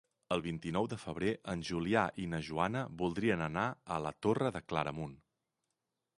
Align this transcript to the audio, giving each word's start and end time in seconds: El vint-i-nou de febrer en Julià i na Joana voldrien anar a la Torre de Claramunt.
El 0.35 0.41
vint-i-nou 0.45 0.87
de 0.93 0.97
febrer 1.01 1.33
en 1.53 1.61
Julià 1.69 2.05
i 2.23 2.25
na 2.33 2.39
Joana 2.49 2.81
voldrien 3.03 3.47
anar 3.51 3.67
a 3.99 4.01
la 4.09 4.17
Torre 4.29 4.53
de 4.59 4.65
Claramunt. 4.73 5.17